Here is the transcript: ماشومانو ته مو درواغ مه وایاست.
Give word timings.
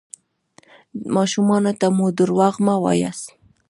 ماشومانو 1.15 1.71
ته 1.79 1.87
مو 1.97 2.07
درواغ 2.17 2.55
مه 2.65 2.75
وایاست. 2.83 3.25